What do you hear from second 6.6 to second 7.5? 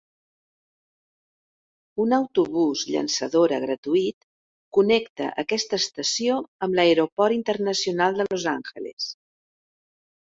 amb l'aeroport